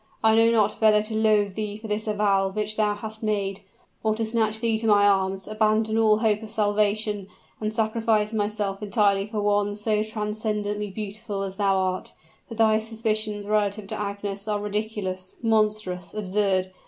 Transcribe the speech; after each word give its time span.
I 0.23 0.33
know 0.33 0.49
not 0.49 0.81
whether 0.81 1.03
to 1.03 1.13
loathe 1.15 1.53
thee 1.53 1.77
for 1.77 1.87
this 1.87 2.07
avowal 2.07 2.49
which 2.49 2.75
thou 2.75 2.95
hast 2.95 3.21
made, 3.21 3.59
or 4.01 4.15
to 4.15 4.25
snatch 4.25 4.59
thee 4.59 4.75
to 4.79 4.87
my 4.87 5.05
arms, 5.05 5.47
abandon 5.47 5.95
all 5.99 6.17
hope 6.17 6.41
of 6.41 6.49
salvation, 6.49 7.27
and 7.59 7.71
sacrifice 7.71 8.33
myself 8.33 8.81
entirely 8.81 9.27
for 9.27 9.41
one 9.41 9.75
so 9.75 10.01
transcendently 10.01 10.89
beautiful 10.89 11.43
as 11.43 11.57
thou 11.57 11.77
art. 11.77 12.13
But 12.49 12.57
thy 12.57 12.79
suspicions 12.79 13.45
relative 13.45 13.85
to 13.89 14.01
Agnes 14.01 14.47
are 14.47 14.59
ridiculous, 14.59 15.35
monstrous, 15.43 16.15
absurd. 16.15 16.71